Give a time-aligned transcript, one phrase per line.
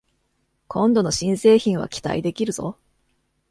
[0.67, 2.75] 今度の新製品は期待できるぞ